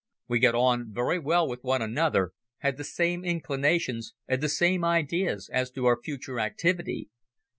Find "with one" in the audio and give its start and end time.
1.47-1.83